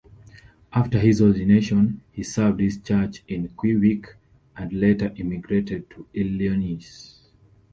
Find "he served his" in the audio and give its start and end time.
2.11-2.79